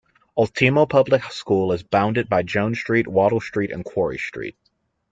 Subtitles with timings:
[0.35, 4.57] Ultimo Public School is bounded by Jones Street, Wattle Street and Quarry Street.